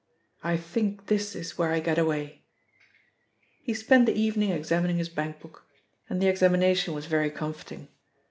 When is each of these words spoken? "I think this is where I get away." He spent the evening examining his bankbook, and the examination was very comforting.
"I 0.43 0.57
think 0.57 1.05
this 1.05 1.35
is 1.35 1.59
where 1.59 1.71
I 1.71 1.79
get 1.79 1.99
away." 1.99 2.41
He 3.61 3.75
spent 3.75 4.07
the 4.07 4.19
evening 4.19 4.49
examining 4.49 4.97
his 4.97 5.09
bankbook, 5.09 5.63
and 6.09 6.19
the 6.19 6.27
examination 6.27 6.95
was 6.95 7.05
very 7.05 7.29
comforting. 7.29 7.87